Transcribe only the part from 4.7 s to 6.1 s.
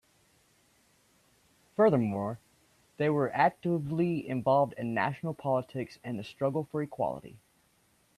in national politics